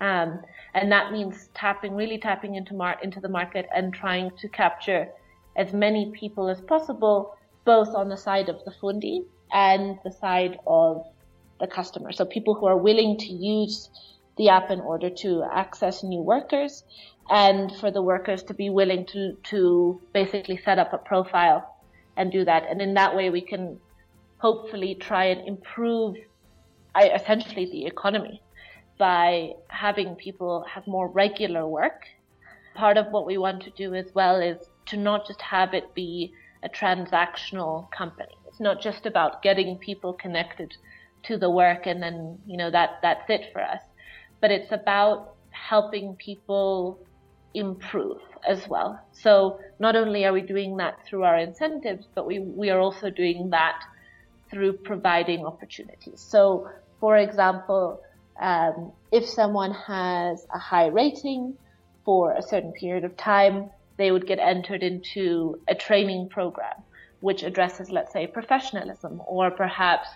Um, 0.00 0.40
and 0.74 0.90
that 0.90 1.12
means 1.12 1.50
tapping, 1.54 1.94
really 1.94 2.18
tapping 2.18 2.54
into, 2.56 2.74
mar- 2.74 2.98
into 3.02 3.20
the 3.20 3.28
market 3.28 3.68
and 3.74 3.92
trying 3.92 4.30
to 4.38 4.48
capture 4.48 5.08
as 5.56 5.72
many 5.72 6.10
people 6.12 6.48
as 6.48 6.60
possible, 6.60 7.36
both 7.64 7.94
on 7.94 8.08
the 8.08 8.16
side 8.16 8.48
of 8.48 8.64
the 8.64 8.70
fundi 8.70 9.24
and 9.52 9.98
the 10.04 10.12
side 10.12 10.58
of 10.66 11.04
the 11.60 11.66
customer. 11.66 12.12
So 12.12 12.24
people 12.24 12.54
who 12.54 12.66
are 12.66 12.76
willing 12.76 13.18
to 13.18 13.32
use 13.32 13.90
the 14.36 14.48
app 14.48 14.70
in 14.70 14.80
order 14.80 15.10
to 15.10 15.44
access 15.52 16.02
new 16.02 16.22
workers 16.22 16.84
and 17.30 17.70
for 17.76 17.90
the 17.90 18.02
workers 18.02 18.42
to 18.44 18.54
be 18.54 18.70
willing 18.70 19.06
to, 19.06 19.34
to 19.44 20.00
basically 20.12 20.56
set 20.56 20.78
up 20.78 20.92
a 20.92 20.98
profile 20.98 21.76
and 22.16 22.32
do 22.32 22.44
that. 22.44 22.64
And 22.68 22.80
in 22.80 22.94
that 22.94 23.14
way, 23.14 23.30
we 23.30 23.40
can 23.40 23.78
hopefully 24.38 24.94
try 24.94 25.26
and 25.26 25.46
improve 25.46 26.16
essentially 27.00 27.66
the 27.66 27.86
economy 27.86 28.42
by 28.98 29.52
having 29.68 30.14
people 30.16 30.64
have 30.68 30.86
more 30.86 31.08
regular 31.08 31.66
work. 31.66 32.02
Part 32.74 32.96
of 32.96 33.06
what 33.10 33.26
we 33.26 33.38
want 33.38 33.62
to 33.62 33.70
do 33.70 33.94
as 33.94 34.06
well 34.14 34.40
is 34.40 34.58
to 34.86 34.96
not 34.96 35.26
just 35.26 35.40
have 35.40 35.74
it 35.74 35.94
be 35.94 36.32
a 36.62 36.68
transactional 36.68 37.90
company. 37.90 38.34
It's 38.46 38.60
not 38.60 38.80
just 38.80 39.06
about 39.06 39.42
getting 39.42 39.78
people 39.78 40.12
connected 40.12 40.74
to 41.24 41.36
the 41.36 41.50
work 41.50 41.86
and 41.86 42.02
then, 42.02 42.38
you 42.46 42.56
know, 42.56 42.70
that, 42.70 42.98
that's 43.02 43.28
it 43.28 43.50
for 43.52 43.62
us. 43.62 43.80
But 44.40 44.50
it's 44.50 44.72
about 44.72 45.34
helping 45.50 46.16
people 46.16 46.98
improve 47.54 48.20
as 48.48 48.68
well. 48.68 49.00
So 49.12 49.60
not 49.78 49.96
only 49.96 50.24
are 50.24 50.32
we 50.32 50.40
doing 50.40 50.76
that 50.78 51.04
through 51.06 51.24
our 51.24 51.38
incentives, 51.38 52.06
but 52.14 52.26
we, 52.26 52.38
we 52.38 52.70
are 52.70 52.78
also 52.78 53.10
doing 53.10 53.50
that 53.50 53.82
through 54.50 54.74
providing 54.78 55.44
opportunities. 55.44 56.20
So 56.20 56.68
for 57.00 57.16
example, 57.16 58.00
um, 58.40 58.92
if 59.10 59.28
someone 59.28 59.72
has 59.72 60.46
a 60.54 60.58
high 60.58 60.86
rating 60.86 61.56
for 62.04 62.32
a 62.32 62.42
certain 62.42 62.72
period 62.72 63.04
of 63.04 63.16
time, 63.16 63.70
they 63.96 64.10
would 64.10 64.26
get 64.26 64.38
entered 64.38 64.82
into 64.82 65.60
a 65.68 65.74
training 65.74 66.28
program 66.28 66.82
which 67.20 67.42
addresses, 67.42 67.90
let's 67.90 68.12
say, 68.12 68.26
professionalism 68.26 69.20
or 69.26 69.50
perhaps 69.50 70.08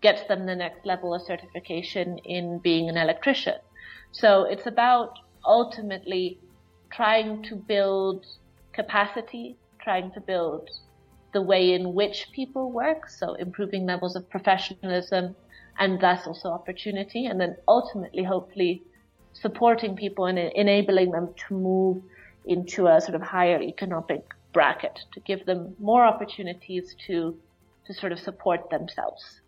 gets 0.00 0.26
them 0.28 0.46
the 0.46 0.54
next 0.54 0.84
level 0.84 1.14
of 1.14 1.22
certification 1.22 2.18
in 2.18 2.58
being 2.58 2.88
an 2.88 2.96
electrician. 2.96 3.54
So 4.12 4.44
it's 4.44 4.66
about 4.66 5.18
ultimately 5.44 6.38
trying 6.90 7.42
to 7.44 7.56
build 7.56 8.26
capacity, 8.72 9.56
trying 9.80 10.10
to 10.12 10.20
build 10.20 10.68
the 11.32 11.42
way 11.42 11.74
in 11.74 11.94
which 11.94 12.28
people 12.32 12.72
work, 12.72 13.08
so 13.08 13.34
improving 13.34 13.86
levels 13.86 14.16
of 14.16 14.28
professionalism 14.30 15.34
and 15.78 16.00
thus 16.00 16.26
also 16.26 16.48
opportunity, 16.48 17.26
and 17.26 17.38
then 17.40 17.56
ultimately, 17.68 18.22
hopefully, 18.22 18.82
supporting 19.34 19.94
people 19.94 20.24
and 20.24 20.38
enabling 20.38 21.10
them 21.10 21.34
to 21.46 21.54
move 21.54 22.02
into 22.46 22.86
a 22.86 23.00
sort 23.00 23.14
of 23.14 23.20
higher 23.20 23.60
economic 23.60 24.22
bracket 24.52 25.00
to 25.12 25.20
give 25.20 25.44
them 25.44 25.74
more 25.78 26.04
opportunities 26.04 26.94
to 27.06 27.36
to 27.86 27.94
sort 27.94 28.12
of 28.12 28.18
support 28.18 28.70
themselves. 28.70 29.40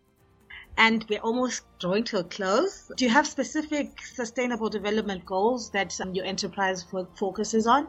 And 0.79 1.05
we're 1.09 1.21
almost 1.21 1.65
drawing 1.81 2.05
to 2.05 2.21
a 2.21 2.25
close. 2.25 2.91
Do 2.97 3.05
you 3.05 3.11
have 3.11 3.27
specific 3.27 4.01
sustainable 4.01 4.71
development 4.71 5.27
goals 5.27 5.71
that 5.73 6.01
um, 6.01 6.15
your 6.15 6.25
enterprise 6.25 6.87
focuses 7.17 7.67
on? 7.67 7.89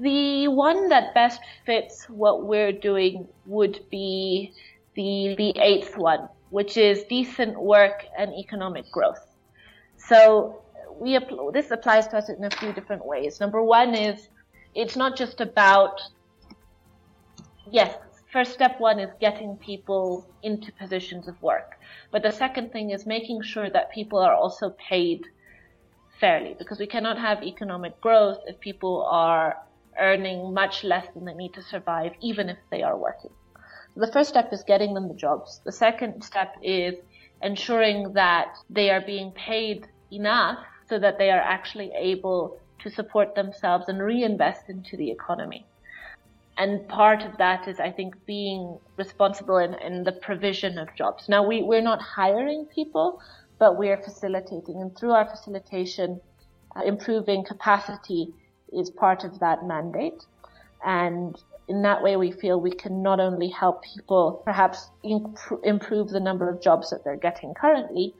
The 0.00 0.48
one 0.48 0.88
that 0.88 1.12
best 1.12 1.40
fits 1.66 2.06
what 2.08 2.46
we're 2.46 2.72
doing 2.72 3.28
would 3.44 3.84
be 3.90 4.54
the 4.94 5.34
the 5.36 5.52
eighth 5.60 5.98
one, 5.98 6.28
which 6.48 6.78
is 6.78 7.02
decent 7.04 7.60
work 7.60 8.04
and 8.18 8.32
economic 8.34 8.90
growth. 8.90 9.26
So 9.98 10.62
we 10.98 11.18
this 11.52 11.70
applies 11.70 12.06
to 12.08 12.18
us 12.18 12.30
in 12.30 12.42
a 12.44 12.50
few 12.50 12.72
different 12.72 13.04
ways. 13.04 13.38
Number 13.38 13.62
one 13.62 13.94
is 13.94 14.28
it's 14.74 14.96
not 14.96 15.16
just 15.16 15.40
about 15.40 16.00
yes, 17.70 17.96
first 18.32 18.52
step 18.52 18.78
one 18.78 18.98
is 18.98 19.10
getting 19.20 19.56
people 19.56 20.26
into 20.42 20.72
positions 20.72 21.28
of 21.28 21.40
work, 21.42 21.72
but 22.12 22.22
the 22.22 22.30
second 22.30 22.72
thing 22.72 22.90
is 22.90 23.06
making 23.06 23.42
sure 23.42 23.68
that 23.70 23.92
people 23.92 24.18
are 24.18 24.34
also 24.34 24.70
paid 24.88 25.26
fairly 26.20 26.54
because 26.58 26.78
we 26.78 26.86
cannot 26.86 27.18
have 27.18 27.42
economic 27.42 28.00
growth 28.00 28.38
if 28.46 28.60
people 28.60 29.06
are 29.10 29.56
earning 29.98 30.54
much 30.54 30.84
less 30.84 31.06
than 31.14 31.24
they 31.24 31.34
need 31.34 31.54
to 31.54 31.62
survive, 31.62 32.12
even 32.20 32.48
if 32.48 32.58
they 32.70 32.82
are 32.82 32.96
working. 32.96 33.30
So 33.94 34.00
the 34.00 34.12
first 34.12 34.30
step 34.30 34.52
is 34.52 34.62
getting 34.62 34.94
them 34.94 35.08
the 35.08 35.14
jobs. 35.14 35.60
The 35.64 35.72
second 35.72 36.22
step 36.22 36.54
is 36.62 36.94
ensuring 37.42 38.12
that 38.12 38.54
they 38.68 38.90
are 38.90 39.00
being 39.00 39.32
paid 39.32 39.88
enough 40.12 40.58
so 40.88 40.98
that 40.98 41.18
they 41.18 41.30
are 41.30 41.40
actually 41.40 41.90
able 41.96 42.58
to 42.80 42.90
support 42.90 43.34
themselves 43.34 43.88
and 43.88 44.02
reinvest 44.02 44.68
into 44.68 44.96
the 44.96 45.10
economy. 45.10 45.66
And 46.56 46.86
part 46.88 47.22
of 47.22 47.38
that 47.38 47.68
is, 47.68 47.80
I 47.80 47.90
think, 47.90 48.14
being 48.26 48.78
responsible 48.96 49.56
in, 49.58 49.74
in 49.74 50.04
the 50.04 50.12
provision 50.12 50.78
of 50.78 50.88
jobs. 50.94 51.28
Now, 51.28 51.46
we, 51.46 51.62
we're 51.62 51.80
not 51.80 52.02
hiring 52.02 52.66
people, 52.66 53.20
but 53.58 53.78
we 53.78 53.88
are 53.88 53.96
facilitating. 53.96 54.80
And 54.82 54.96
through 54.96 55.12
our 55.12 55.28
facilitation, 55.28 56.20
uh, 56.76 56.82
improving 56.84 57.44
capacity 57.44 58.34
is 58.72 58.90
part 58.90 59.24
of 59.24 59.38
that 59.40 59.64
mandate. 59.64 60.26
And 60.84 61.36
in 61.68 61.82
that 61.82 62.02
way, 62.02 62.16
we 62.16 62.32
feel 62.32 62.60
we 62.60 62.72
can 62.72 63.02
not 63.02 63.20
only 63.20 63.48
help 63.48 63.82
people 63.82 64.42
perhaps 64.44 64.90
imp- 65.02 65.38
improve 65.62 66.10
the 66.10 66.20
number 66.20 66.48
of 66.48 66.60
jobs 66.60 66.90
that 66.90 67.04
they're 67.04 67.16
getting 67.16 67.54
currently, 67.54 68.14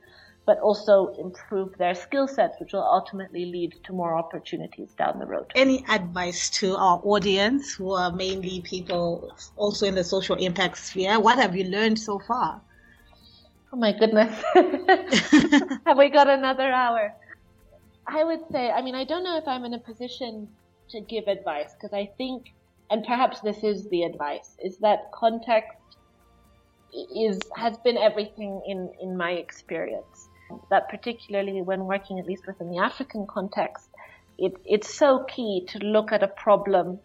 but 0.51 0.59
also 0.59 1.13
improve 1.17 1.69
their 1.77 1.95
skill 1.95 2.27
sets, 2.27 2.59
which 2.59 2.73
will 2.73 2.83
ultimately 2.83 3.45
lead 3.45 3.73
to 3.85 3.93
more 3.93 4.17
opportunities 4.17 4.91
down 4.97 5.17
the 5.17 5.25
road. 5.25 5.45
Any 5.55 5.85
advice 5.87 6.49
to 6.59 6.75
our 6.75 6.99
audience 7.05 7.73
who 7.75 7.93
are 7.93 8.11
mainly 8.11 8.59
people 8.59 9.33
also 9.55 9.85
in 9.85 9.95
the 9.95 10.03
social 10.03 10.35
impact 10.35 10.77
sphere? 10.77 11.21
What 11.21 11.37
have 11.37 11.55
you 11.55 11.63
learned 11.63 11.99
so 11.99 12.19
far? 12.19 12.61
Oh 13.71 13.77
my 13.77 13.93
goodness. 13.97 14.43
have 15.85 15.97
we 15.97 16.09
got 16.09 16.27
another 16.27 16.69
hour? 16.69 17.13
I 18.05 18.25
would 18.25 18.41
say, 18.51 18.71
I 18.71 18.81
mean, 18.81 18.95
I 18.95 19.05
don't 19.05 19.23
know 19.23 19.37
if 19.37 19.47
I'm 19.47 19.63
in 19.63 19.73
a 19.73 19.79
position 19.79 20.49
to 20.89 20.99
give 20.99 21.29
advice 21.29 21.71
because 21.79 21.93
I 21.93 22.09
think, 22.17 22.43
and 22.89 23.05
perhaps 23.05 23.39
this 23.39 23.63
is 23.63 23.87
the 23.89 24.03
advice, 24.03 24.57
is 24.61 24.79
that 24.79 24.99
context 25.13 25.77
is 27.15 27.39
has 27.55 27.77
been 27.85 27.97
everything 27.97 28.61
in 28.67 28.91
in 29.01 29.15
my 29.15 29.31
experience 29.31 30.27
that 30.69 30.89
particularly 30.89 31.61
when 31.61 31.85
working 31.85 32.19
at 32.19 32.25
least 32.25 32.47
within 32.47 32.69
the 32.71 32.79
African 32.79 33.27
context, 33.27 33.89
it, 34.37 34.53
it's 34.65 34.93
so 34.93 35.25
key 35.27 35.65
to 35.69 35.79
look 35.79 36.11
at 36.11 36.23
a 36.23 36.27
problem 36.27 36.99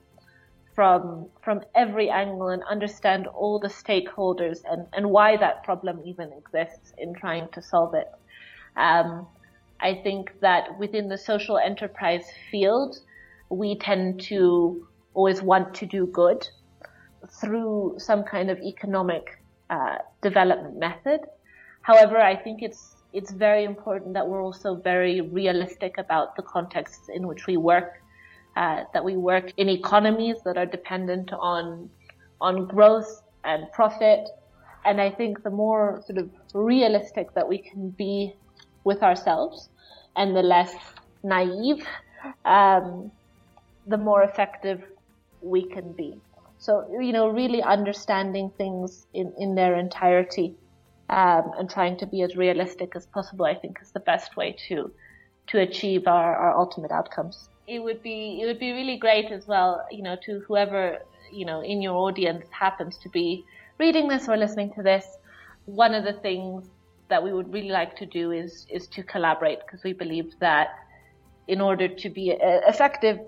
from 0.74 1.26
from 1.42 1.62
every 1.74 2.11
angle 2.11 2.48
and 2.48 2.62
understand 2.70 3.26
all 3.26 3.59
the 3.59 3.68
stakeholders 3.68 4.59
and, 4.70 4.87
and 4.92 5.11
why 5.11 5.37
that 5.37 5.64
problem 5.64 6.00
even 6.04 6.30
exists 6.32 6.92
in 6.98 7.14
trying 7.14 7.48
to 7.52 7.62
solve 7.62 7.94
it. 7.94 8.09
Um, 8.76 9.26
I 9.80 9.94
think 9.94 10.40
that 10.40 10.78
within 10.78 11.09
the 11.09 11.18
social 11.18 11.59
enterprise 11.59 12.26
field, 12.50 12.98
we 13.50 13.78
tend 13.78 14.20
to 14.22 14.87
always 15.14 15.42
want 15.42 15.74
to 15.74 15.87
do 15.87 16.06
good 16.06 16.46
through 17.40 17.96
some 17.98 18.22
kind 18.22 18.50
of 18.50 18.59
economic 18.61 19.42
uh, 19.70 19.96
development 20.22 20.78
method. 20.78 21.20
However, 21.82 22.18
I 22.18 22.37
think 22.37 22.62
it's 22.62 22.95
it's 23.16 23.33
very 23.33 23.64
important 23.64 24.12
that 24.12 24.29
we're 24.29 24.42
also 24.42 24.74
very 24.74 25.22
realistic 25.22 25.96
about 25.96 26.37
the 26.37 26.42
contexts 26.42 27.09
in 27.09 27.26
which 27.26 27.46
we 27.46 27.57
work, 27.57 28.02
uh, 28.57 28.85
that 28.92 29.02
we 29.02 29.16
work 29.16 29.46
in 29.57 29.70
economies 29.70 30.37
that 30.44 30.59
are 30.59 30.66
dependent 30.66 31.33
on 31.33 31.88
on 32.42 32.66
growth 32.66 33.22
and 33.44 33.72
profit. 33.72 34.29
And 34.85 35.00
I 35.00 35.11
think 35.11 35.42
the 35.42 35.55
more 35.64 36.02
sort 36.07 36.18
of 36.18 36.29
realistic 36.52 37.33
that 37.33 37.48
we 37.48 37.57
can 37.57 37.88
be 37.88 38.35
with 38.85 39.02
ourselves 39.02 39.70
and 40.16 40.37
the 40.37 40.42
less 40.42 40.74
naive, 41.22 41.83
um, 42.44 43.11
the 43.87 43.96
more 43.96 44.22
effective 44.24 44.83
we 45.40 45.64
can 45.64 45.92
be. 45.92 46.20
So, 46.59 46.70
you 47.00 47.12
know, 47.12 47.29
really 47.29 47.62
understanding 47.62 48.50
things 48.59 49.07
in, 49.14 49.33
in 49.38 49.55
their 49.55 49.74
entirety 49.76 50.55
um, 51.09 51.53
and 51.59 51.71
trying 51.71 51.97
to 51.99 52.07
be 52.07 52.23
as 52.23 52.37
realistic 52.37 52.97
as 52.97 53.07
possible, 53.07 53.45
I 53.45 53.55
think 53.55 53.79
is 53.81 53.92
the 53.92 54.01
best 54.01 54.37
way 54.37 54.57
to 54.69 54.90
to 55.49 55.61
achieve 55.61 56.09
our, 56.09 56.35
our 56.35 56.59
ultimate 56.59 56.90
outcomes. 56.90 57.49
It 57.69 57.79
would 57.81 58.03
be 58.03 58.40
it 58.42 58.47
would 58.47 58.59
be 58.59 58.73
really 58.73 58.97
great 58.97 59.31
as 59.31 59.47
well, 59.47 59.87
you 59.90 60.03
know, 60.03 60.16
to 60.25 60.40
whoever 60.40 60.99
you 61.33 61.45
know 61.45 61.61
in 61.62 61.83
your 61.83 61.97
audience 61.97 62.47
happens 62.51 62.99
to 62.99 63.09
be 63.09 63.45
reading 63.79 64.09
this 64.09 64.29
or 64.29 64.37
listening 64.37 64.73
to 64.75 64.83
this. 64.83 65.07
One 65.66 65.95
of 65.95 66.05
the 66.05 66.14
things 66.14 66.69
that 67.09 67.23
we 67.23 67.33
would 67.33 67.53
really 67.53 67.71
like 67.71 67.97
to 67.97 68.07
do 68.07 68.33
is 68.33 68.66
is 68.69 68.87
to 68.88 69.03
collaborate 69.03 69.61
because 69.61 69.85
we 69.85 69.92
believe 69.92 70.33
that 70.40 70.69
in 71.49 71.61
order 71.61 71.87
to 71.87 72.09
be 72.11 72.33
uh, 72.33 72.61
effective, 72.66 73.21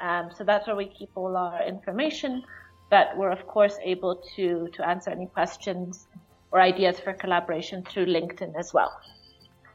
Um, 0.01 0.31
so 0.35 0.43
that's 0.43 0.67
where 0.67 0.75
we 0.75 0.87
keep 0.87 1.11
all 1.15 1.37
our 1.37 1.63
information, 1.63 2.43
but 2.89 3.15
we're 3.15 3.31
of 3.31 3.45
course 3.47 3.77
able 3.83 4.15
to, 4.35 4.67
to 4.73 4.87
answer 4.87 5.11
any 5.11 5.27
questions 5.27 6.07
or 6.51 6.59
ideas 6.59 6.99
for 6.99 7.13
collaboration 7.13 7.83
through 7.83 8.07
LinkedIn 8.07 8.57
as 8.59 8.73
well. 8.73 8.91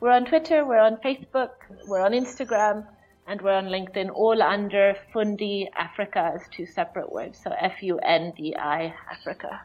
We're 0.00 0.10
on 0.10 0.26
Twitter, 0.26 0.66
we're 0.66 0.80
on 0.80 0.96
Facebook, 0.96 1.52
we're 1.86 2.02
on 2.02 2.12
Instagram, 2.12 2.86
and 3.26 3.40
we're 3.40 3.54
on 3.54 3.66
LinkedIn, 3.66 4.10
all 4.12 4.42
under 4.42 4.94
Fundi 5.14 5.68
Africa 5.74 6.32
as 6.34 6.42
two 6.50 6.66
separate 6.66 7.10
words. 7.10 7.38
So 7.42 7.52
F 7.58 7.82
U 7.82 7.98
N 7.98 8.32
D 8.36 8.54
I 8.56 8.94
Africa. 9.10 9.62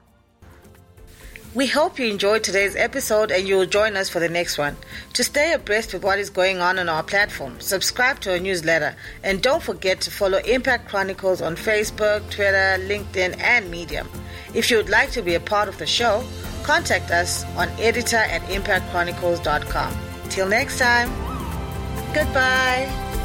We 1.53 1.67
hope 1.67 1.99
you 1.99 2.09
enjoyed 2.09 2.45
today's 2.45 2.77
episode 2.77 3.29
and 3.29 3.45
you 3.45 3.57
will 3.57 3.65
join 3.65 3.97
us 3.97 4.07
for 4.07 4.21
the 4.21 4.29
next 4.29 4.57
one. 4.57 4.77
To 5.13 5.23
stay 5.23 5.51
abreast 5.51 5.93
with 5.93 6.01
what 6.01 6.17
is 6.17 6.29
going 6.29 6.59
on 6.59 6.79
on 6.79 6.87
our 6.87 7.03
platform, 7.03 7.59
subscribe 7.59 8.21
to 8.21 8.31
our 8.31 8.39
newsletter 8.39 8.95
and 9.21 9.41
don't 9.41 9.61
forget 9.61 9.99
to 10.01 10.11
follow 10.11 10.37
Impact 10.37 10.87
Chronicles 10.87 11.41
on 11.41 11.57
Facebook, 11.57 12.21
Twitter, 12.29 12.77
LinkedIn, 12.79 13.37
and 13.41 13.69
Medium. 13.69 14.07
If 14.53 14.71
you 14.71 14.77
would 14.77 14.89
like 14.89 15.11
to 15.11 15.21
be 15.21 15.35
a 15.35 15.41
part 15.41 15.67
of 15.67 15.77
the 15.77 15.85
show, 15.85 16.23
contact 16.63 17.11
us 17.11 17.43
on 17.57 17.67
editor 17.71 18.15
at 18.15 18.41
impactchronicles.com. 18.43 19.97
Till 20.29 20.47
next 20.47 20.79
time, 20.79 21.09
goodbye. 22.13 23.20